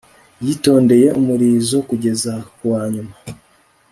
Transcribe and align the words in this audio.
yitondeye 0.45 1.07
umurizo 1.19 1.77
kugeza 1.89 2.33
ku 2.55 2.63
wanyuma 2.73 3.13